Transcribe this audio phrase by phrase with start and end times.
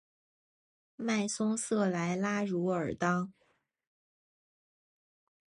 [0.95, 3.31] 迈松瑟莱拉茹尔当。